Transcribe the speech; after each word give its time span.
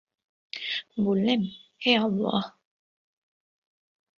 বললেন, 0.97 1.41
হে 1.81 1.91
আল্লাহ! 1.97 2.41